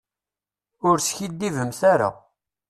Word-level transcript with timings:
Ur 0.87 0.97
skiddibemt 1.01 1.81
ara. 1.93 2.09